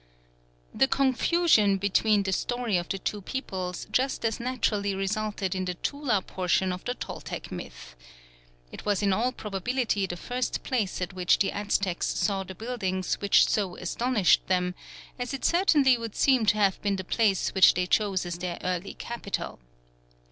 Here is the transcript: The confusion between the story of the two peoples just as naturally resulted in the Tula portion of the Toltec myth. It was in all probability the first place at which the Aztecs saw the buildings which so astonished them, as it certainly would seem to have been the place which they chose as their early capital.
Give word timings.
The 0.73 0.87
confusion 0.87 1.77
between 1.77 2.23
the 2.23 2.31
story 2.31 2.75
of 2.75 2.89
the 2.89 2.97
two 2.97 3.21
peoples 3.21 3.85
just 3.91 4.25
as 4.25 4.39
naturally 4.39 4.95
resulted 4.95 5.53
in 5.53 5.65
the 5.65 5.75
Tula 5.75 6.23
portion 6.23 6.73
of 6.73 6.83
the 6.85 6.95
Toltec 6.95 7.51
myth. 7.51 7.95
It 8.71 8.83
was 8.83 9.03
in 9.03 9.13
all 9.13 9.31
probability 9.31 10.07
the 10.07 10.17
first 10.17 10.63
place 10.63 11.01
at 11.03 11.13
which 11.13 11.37
the 11.37 11.51
Aztecs 11.51 12.07
saw 12.07 12.41
the 12.43 12.55
buildings 12.55 13.21
which 13.21 13.47
so 13.47 13.75
astonished 13.77 14.47
them, 14.47 14.73
as 15.19 15.35
it 15.35 15.45
certainly 15.45 15.99
would 15.99 16.15
seem 16.15 16.47
to 16.47 16.57
have 16.57 16.81
been 16.81 16.95
the 16.95 17.03
place 17.03 17.53
which 17.53 17.75
they 17.75 17.85
chose 17.85 18.25
as 18.25 18.39
their 18.39 18.57
early 18.63 18.95
capital. 18.95 19.59